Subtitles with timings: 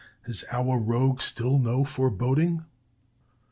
[0.25, 2.65] Has our rogue still no foreboding?